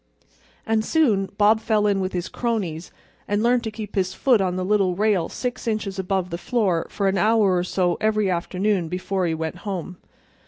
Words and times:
And 0.65 0.83
soon 0.83 1.27
Bob 1.37 1.59
fell 1.59 1.85
in 1.85 1.99
with 1.99 2.13
his 2.13 2.27
cronies 2.27 2.89
and 3.27 3.43
learned 3.43 3.63
to 3.65 3.69
keep 3.69 3.93
his 3.93 4.15
foot 4.15 4.41
on 4.41 4.55
the 4.55 4.65
little 4.65 4.95
rail 4.95 5.29
six 5.29 5.67
inches 5.67 5.99
above 5.99 6.31
the 6.31 6.39
floor 6.39 6.87
for 6.89 7.07
an 7.07 7.19
hour 7.19 7.55
or 7.55 7.63
so 7.63 7.99
every 8.01 8.27
afternoon 8.27 8.87
before 8.87 9.27
he 9.27 9.35
went 9.35 9.57
home. 9.57 9.97